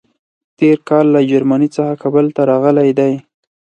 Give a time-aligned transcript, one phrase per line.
[0.59, 3.13] تېر کال له جرمني څخه کابل ته راغلی دی.